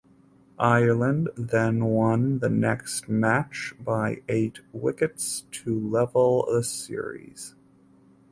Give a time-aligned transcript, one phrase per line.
[0.57, 7.53] Ireland then won the next match by eight wickets to level the series.